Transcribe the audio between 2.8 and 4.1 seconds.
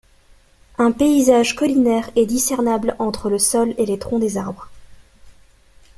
entre le sol et les